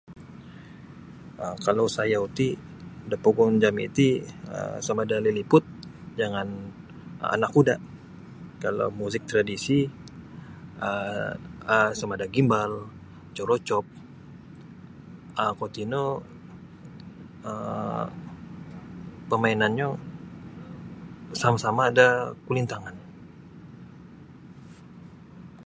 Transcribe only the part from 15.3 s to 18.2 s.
um kuo tino um